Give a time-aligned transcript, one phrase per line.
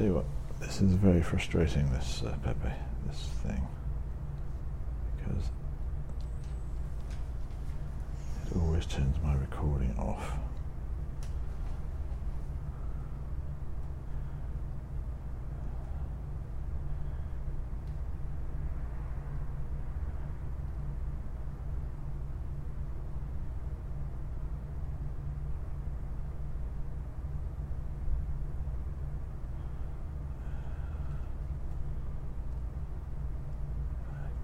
[0.00, 0.24] tell you what,
[0.60, 2.72] this is very frustrating, this uh, Pepe,
[3.06, 3.68] this thing.
[5.18, 5.44] Because
[8.50, 10.32] it always turns my recording off.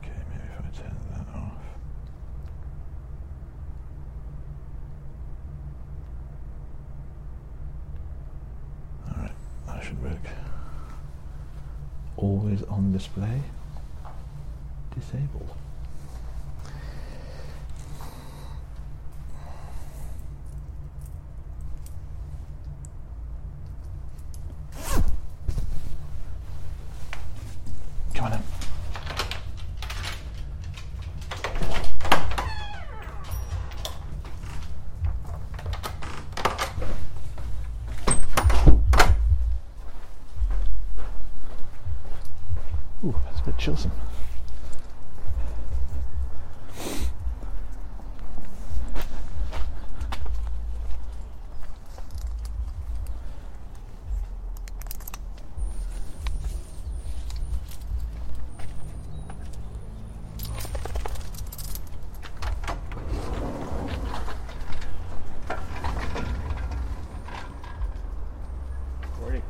[0.02, 1.62] Okay, maybe if I turn that off.
[9.10, 9.32] Alright,
[9.66, 10.12] that should work.
[12.16, 13.40] Always on display.
[14.94, 15.50] Disabled.
[28.14, 28.40] Come on in.
[43.04, 43.90] Ooh, that's a bit chillsome.
[69.20, 69.42] Morning.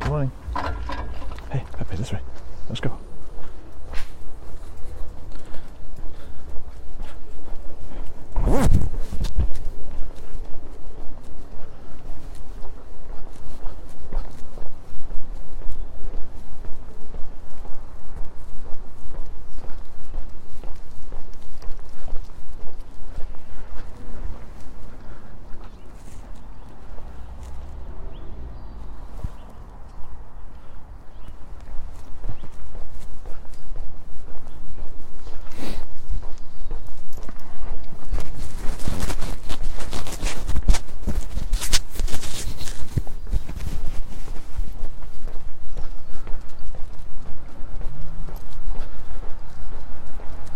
[0.00, 0.32] Good morning.
[1.50, 2.20] Hey, Pepe, this way.
[2.68, 2.92] Let's go.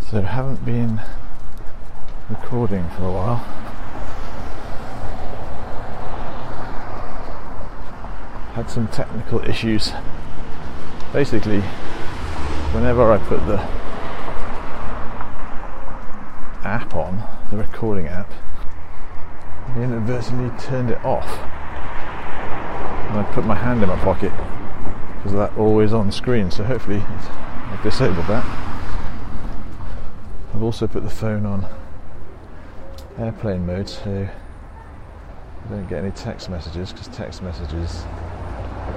[0.09, 1.01] So, haven't been
[2.29, 3.35] recording for a while.
[8.53, 9.91] Had some technical issues.
[11.11, 11.59] Basically,
[12.71, 13.59] whenever I put the
[16.65, 18.31] app on, the recording app,
[19.67, 21.27] I inadvertently turned it off.
[23.09, 24.31] And I put my hand in my pocket
[25.17, 28.40] because that always on screen, so hopefully I've disabled that.
[30.61, 31.65] I've also put the phone on
[33.17, 38.03] airplane mode so I don't get any text messages because text messages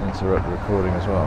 [0.03, 1.25] interrupt the recording as well.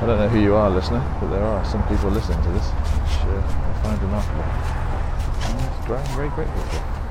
[0.00, 2.68] I don't know who you are, listener, but there are some people listening to this,
[2.70, 4.44] which uh, I find remarkable.
[5.96, 7.03] I'm very grateful for.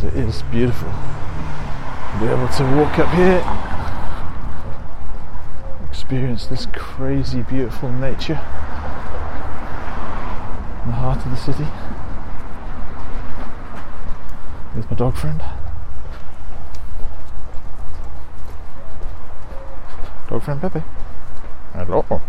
[0.00, 0.88] Because it is beautiful.
[0.88, 3.42] To be able to walk up here,
[5.88, 8.40] experience this crazy, beautiful nature
[10.82, 11.66] in the heart of the city.
[14.74, 15.42] With my dog friend.
[20.28, 20.82] Dog friend Pepe.
[21.72, 22.20] Hello.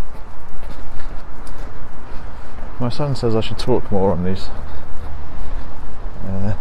[2.80, 4.50] My son says I should talk more on these.
[6.26, 6.56] Uh,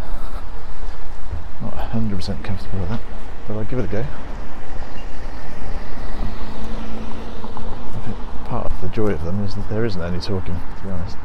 [1.61, 1.73] not
[2.19, 3.01] 100% comfortable with that,
[3.47, 4.05] but I'll give it a go.
[7.95, 10.83] I think part of the joy of them is that there isn't any talking, to
[10.83, 11.17] be honest.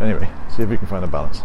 [0.00, 1.42] Anyway, see if we can find a balance.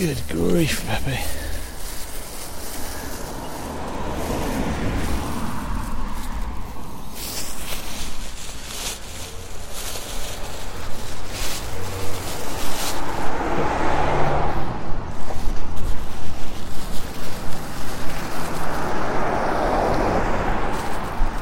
[0.00, 1.18] Good grief, Pepe.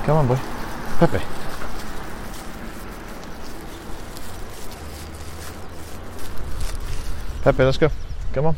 [0.05, 0.37] Come on, boy.
[0.99, 1.21] Pepe.
[7.45, 7.89] Pepe, let's go.
[8.33, 8.57] Come on.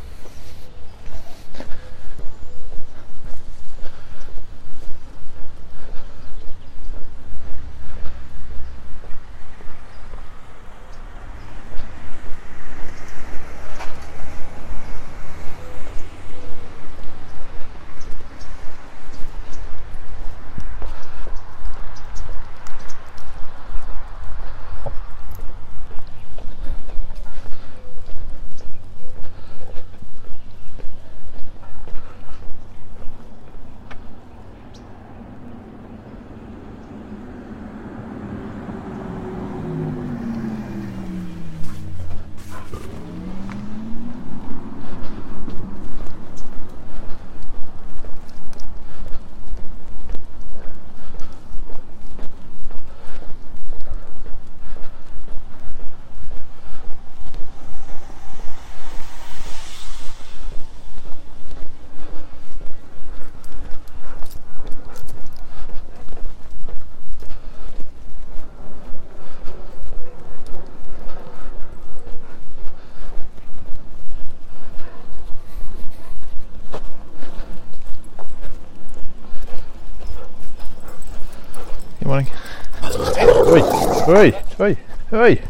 [82.01, 84.00] Good morning.
[84.11, 84.77] Oi, oi,
[85.13, 85.41] oi.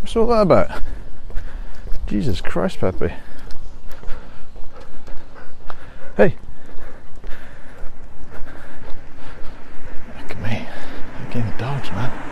[0.00, 0.82] What's all that about?
[2.08, 3.12] Jesus Christ, Pepe.
[6.16, 6.34] Hey.
[10.18, 10.66] Look at me.
[11.28, 12.27] Again, the dogs, man.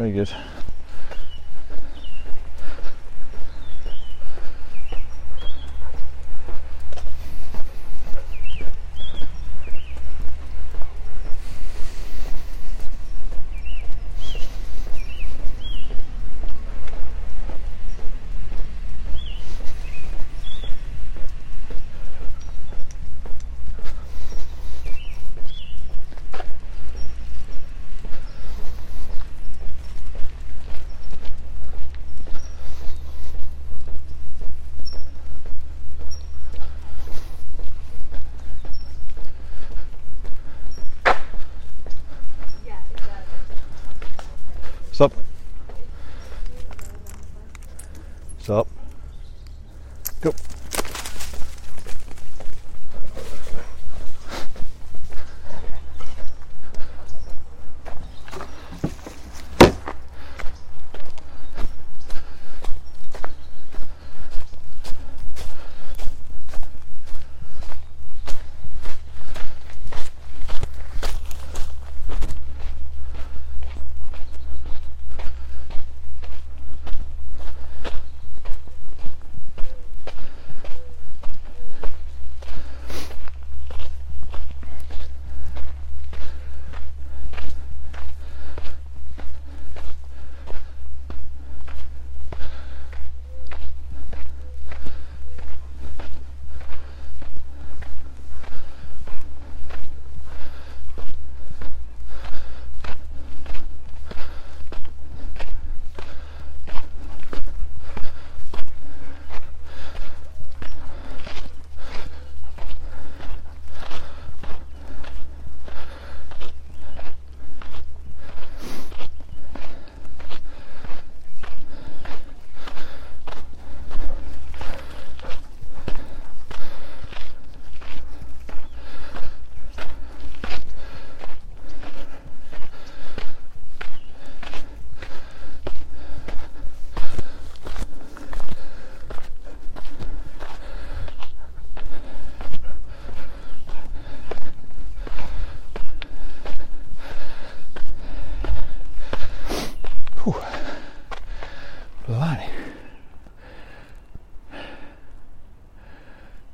[0.00, 0.30] Very good.
[45.00, 45.14] Stop.
[48.38, 48.68] Stop.
[50.20, 50.34] Go.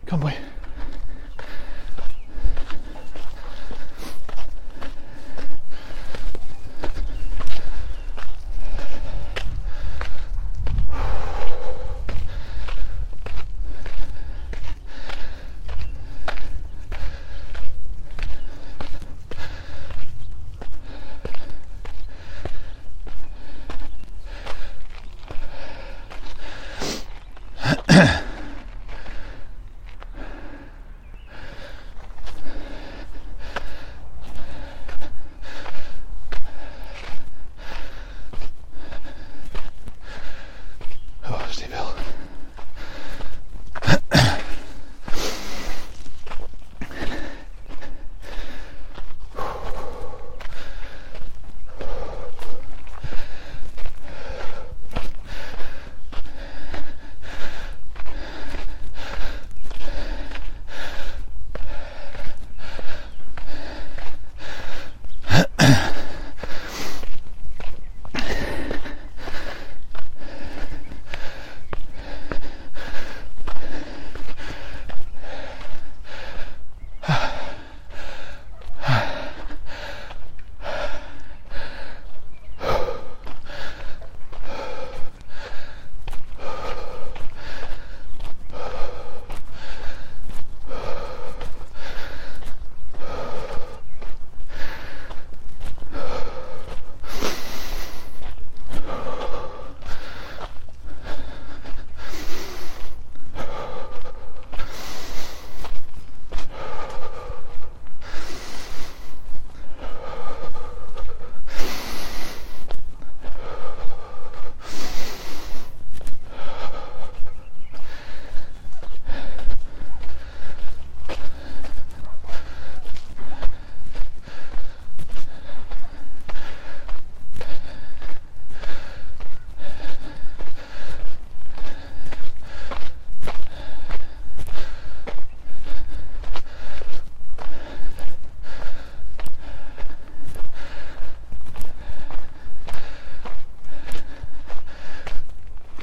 [0.07, 0.35] Come, boy.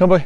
[0.04, 0.26] Come boy.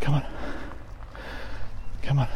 [0.00, 0.24] Come on.
[2.02, 2.28] Come on.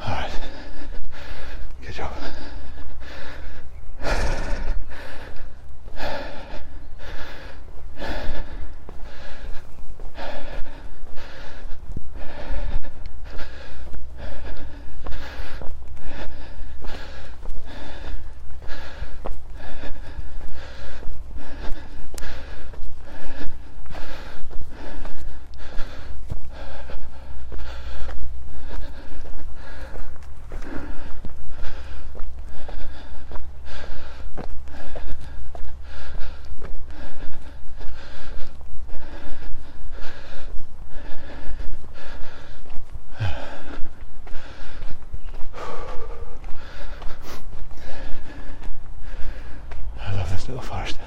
[0.00, 0.30] All right.
[1.82, 2.12] Good job.
[50.06, 50.98] I love this little forest.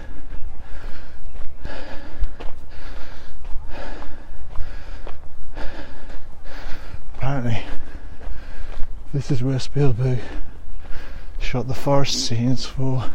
[7.15, 7.63] Apparently,
[9.27, 10.19] this is where Spielberg
[11.37, 13.11] shot the forest scenes for,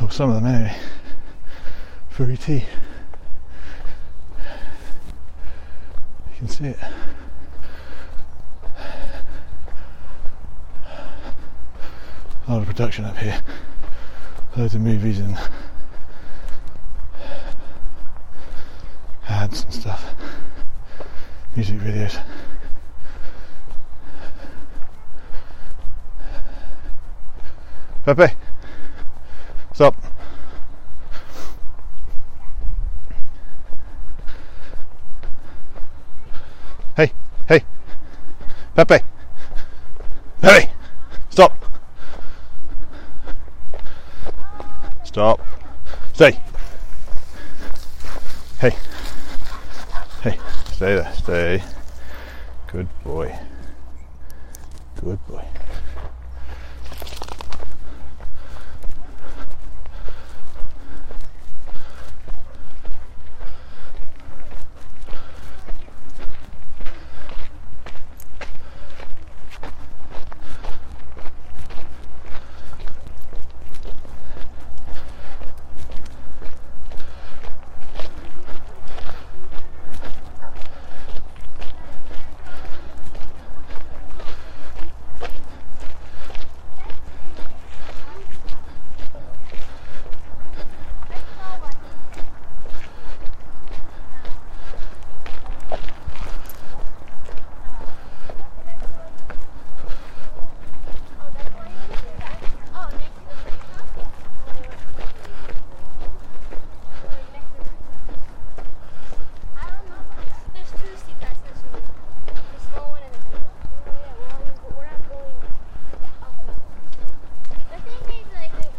[0.00, 0.76] oh, some of them anyway,
[2.08, 2.52] for E.T.
[2.54, 2.62] You
[6.36, 6.78] can see it.
[12.46, 13.42] A lot of production up here
[14.56, 15.36] loads of movies and
[19.28, 20.14] ads and stuff,
[21.56, 22.22] music videos.
[28.14, 28.34] Pepe,
[29.72, 29.96] stop.
[36.94, 37.10] Hey,
[37.48, 37.64] hey,
[38.74, 38.98] Pepe,
[40.42, 40.70] Pepe,
[41.30, 41.56] stop.
[45.04, 45.40] Stop.
[46.12, 46.38] Stay.
[48.60, 48.76] Hey.
[50.20, 50.38] Hey.
[50.72, 51.12] Stay there.
[51.14, 51.62] Stay.
[52.66, 53.34] Good boy.
[55.00, 55.42] Good boy.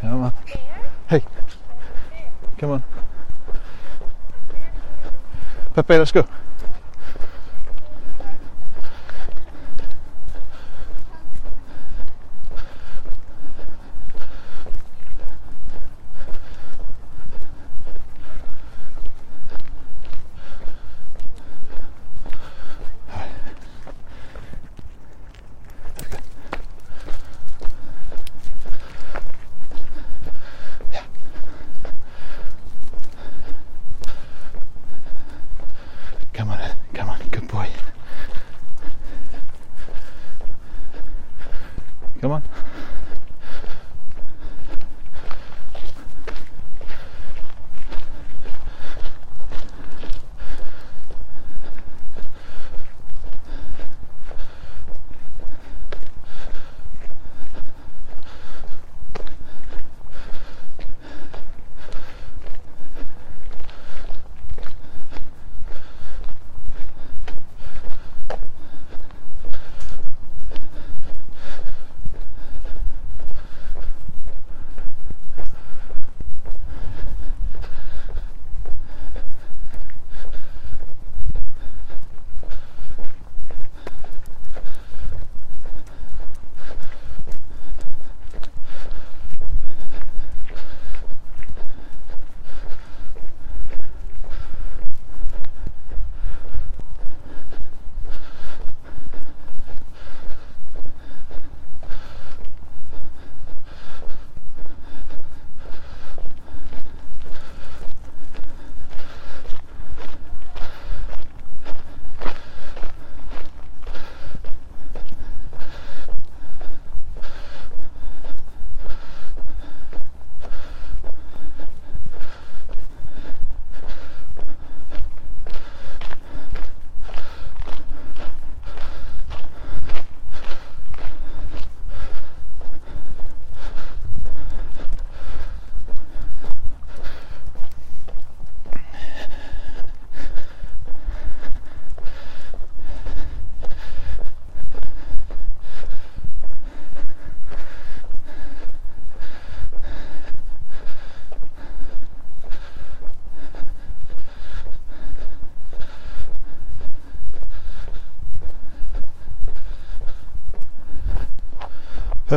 [0.04, 0.34] Come on.
[1.10, 1.24] Hey.
[2.58, 2.84] Come on.
[5.86, 6.24] Pepe, let's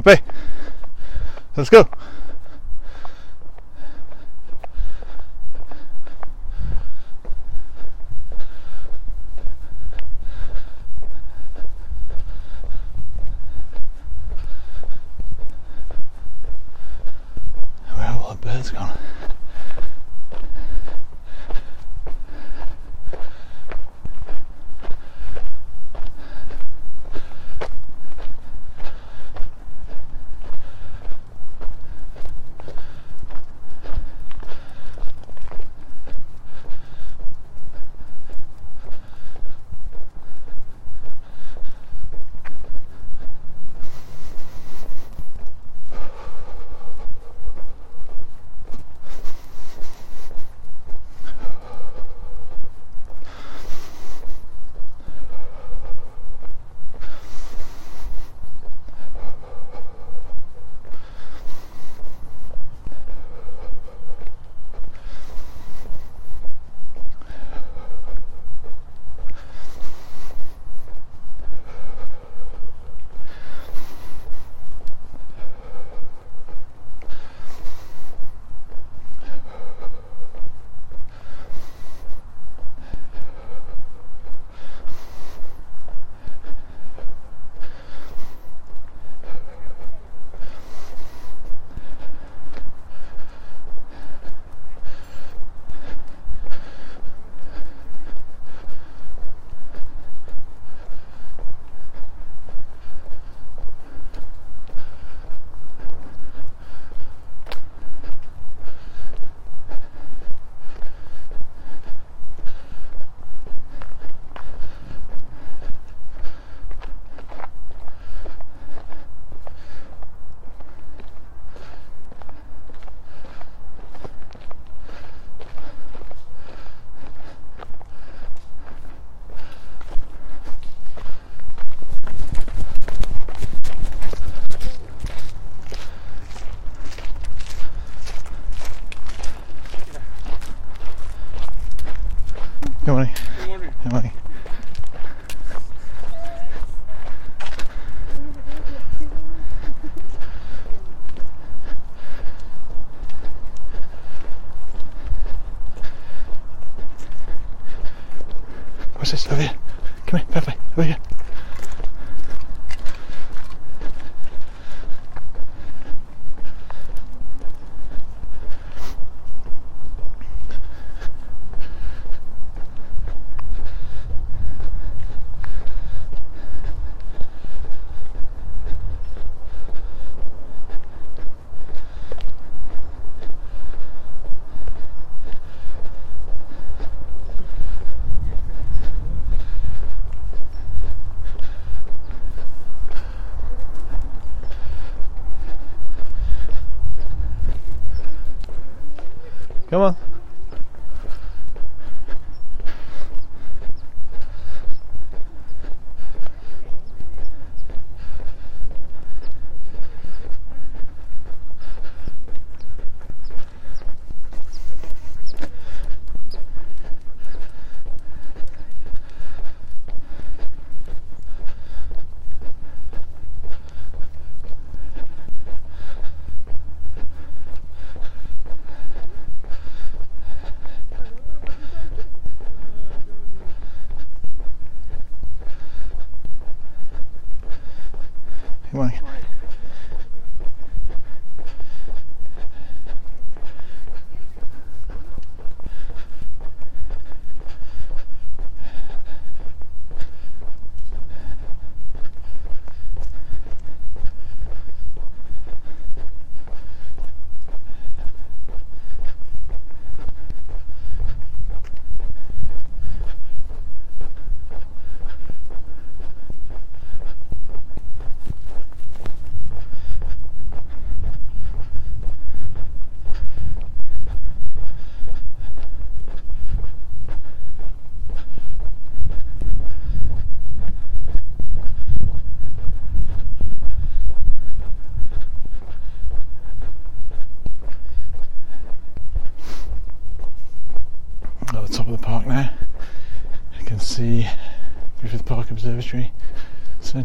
[0.03, 0.23] Pepe,
[1.57, 1.89] let's go.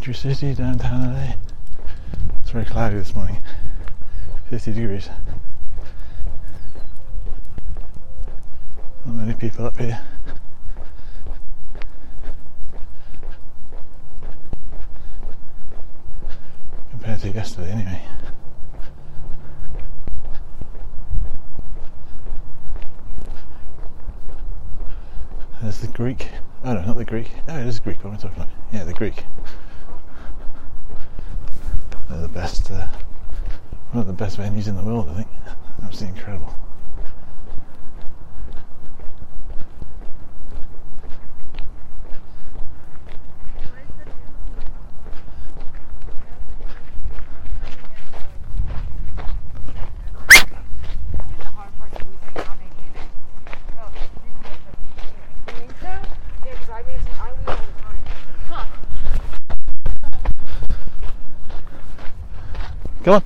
[0.02, 1.34] Century City, downtown LA.
[2.40, 3.38] It's It's very cloudy this morning.
[4.50, 5.08] 50 degrees.
[9.06, 10.02] Not many people up here.
[16.90, 18.02] Compared to yesterday, anyway.
[25.62, 26.30] There's the Greek.
[26.64, 27.30] Oh no, not the Greek.
[27.48, 28.04] Oh, it is Greek.
[28.04, 28.50] What am I talking about?
[28.74, 29.26] Yeah, the Greek.
[32.12, 32.70] They're the best.
[32.70, 32.88] Uh,
[33.92, 35.28] one of the best venues in the world, I think.
[35.82, 36.54] Absolutely incredible.
[63.04, 63.24] Come on.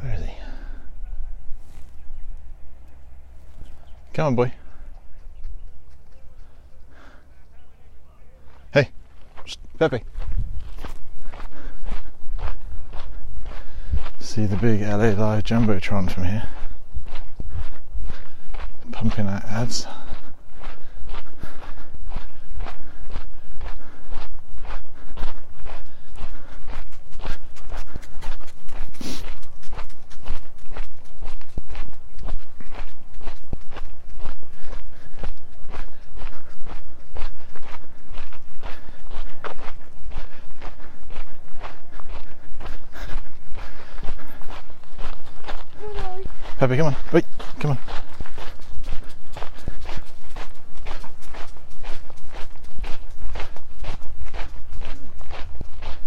[0.00, 0.32] Where is he?
[4.12, 4.52] Come on, boy.
[8.74, 8.92] Hey, Psst,
[9.78, 10.02] Pepe.
[14.20, 16.48] See the big LA Live Jumbotron from here.
[18.92, 19.86] Pumping out ads.
[46.64, 46.96] Pepe, come on.
[47.12, 47.26] Wait,
[47.60, 47.78] come on.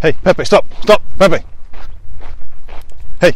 [0.01, 1.45] Hey, Pepe, stop, stop, Pepe.
[3.22, 3.34] Hey.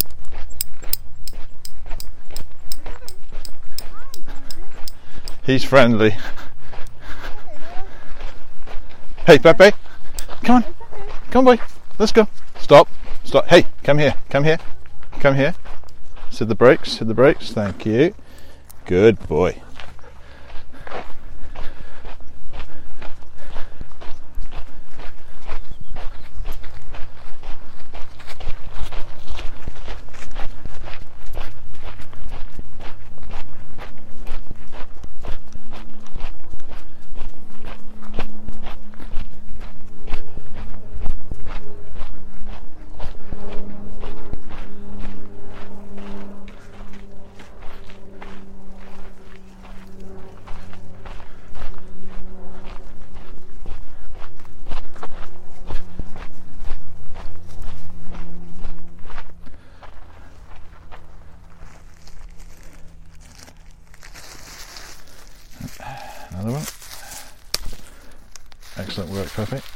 [5.44, 6.18] He's friendly.
[9.28, 9.74] Hey, Pepe.
[10.44, 10.64] Come on.
[11.30, 11.64] Come on, boy.
[12.00, 12.28] Let's go.
[12.60, 12.88] Stop.
[13.24, 13.46] Stop.
[13.46, 14.16] Hey, come here.
[14.32, 14.58] Come here.
[15.20, 15.54] Come here.
[16.32, 16.98] Hit the brakes.
[16.98, 17.52] Hit the brakes.
[17.52, 18.16] Thank you.
[18.88, 19.62] Good boy.
[66.34, 66.66] Another one.
[69.38, 69.71] Excellent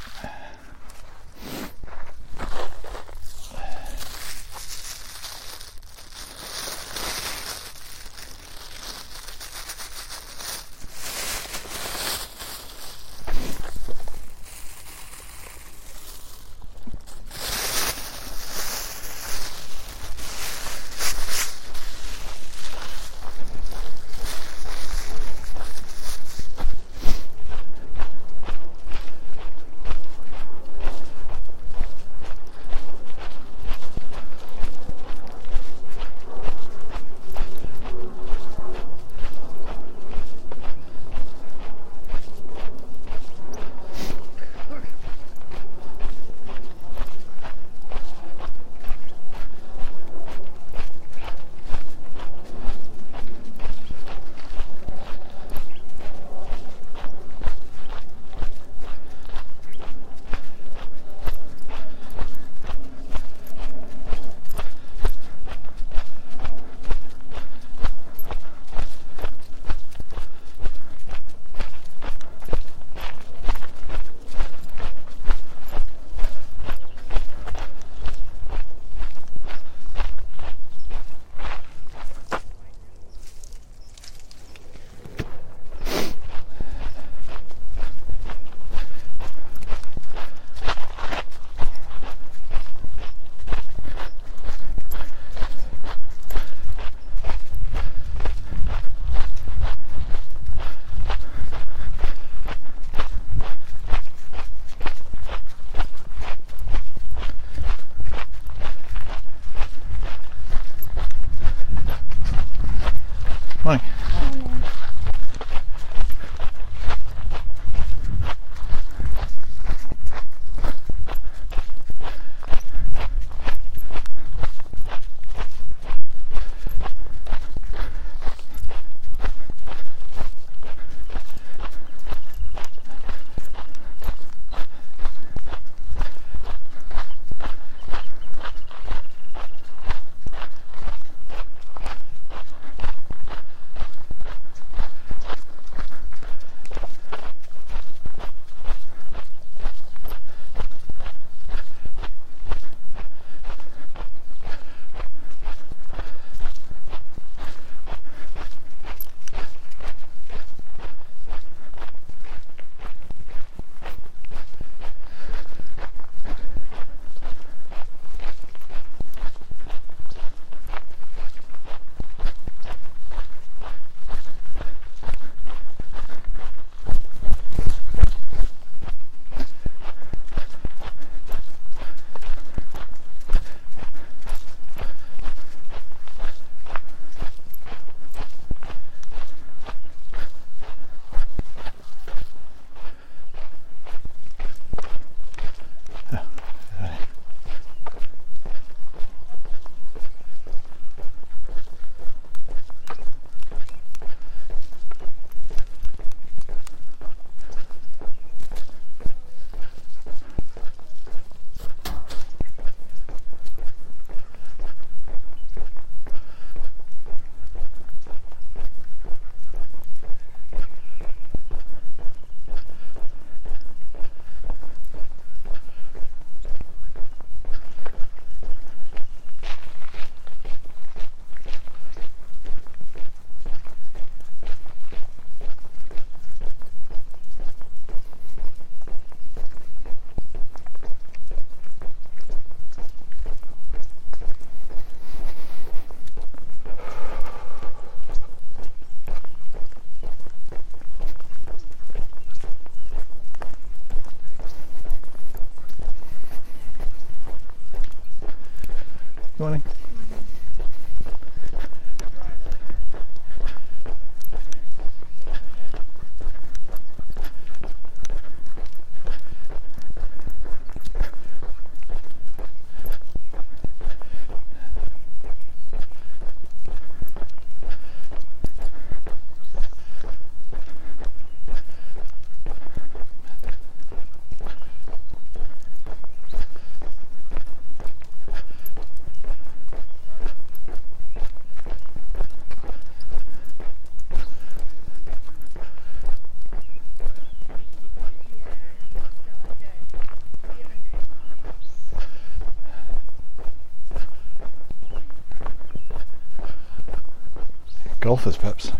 [308.06, 308.70] Golfers, perhaps.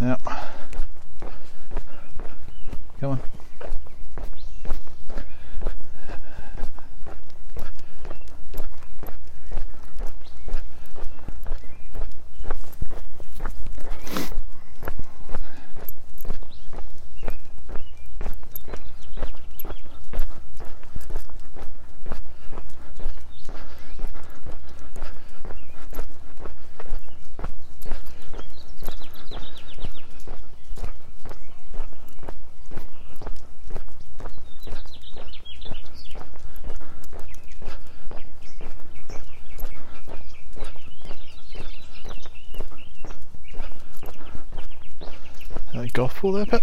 [0.00, 0.22] Yep.
[2.98, 3.20] Come on.
[46.20, 46.59] Golf ball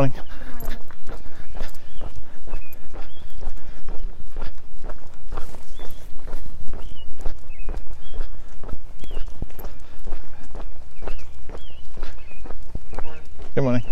[0.00, 0.14] Morning.
[13.54, 13.82] Good morning.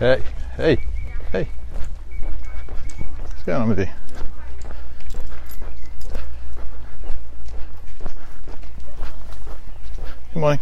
[0.00, 0.20] Hey,
[0.56, 0.76] hey,
[1.32, 1.48] hey.
[3.22, 3.86] What's going on with you?
[10.34, 10.60] Good morning.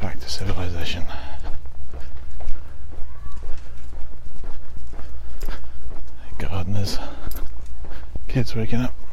[0.00, 1.04] Back to civilization.
[6.38, 6.98] Gardeners.
[8.54, 9.03] Waking up.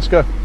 [0.00, 0.39] Let's go.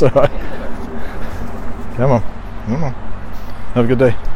[0.00, 0.30] That's all right.
[1.96, 2.22] Come on.
[2.64, 2.92] Come on.
[3.74, 4.29] Have a good day.